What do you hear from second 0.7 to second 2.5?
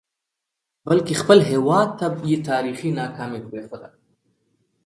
بلکې خپل هیواد ته یې